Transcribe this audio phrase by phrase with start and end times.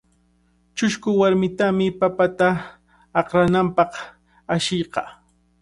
[0.75, 2.47] Chusku warmitami papata
[3.19, 3.91] akrananpaq
[4.55, 5.09] ashiykaa.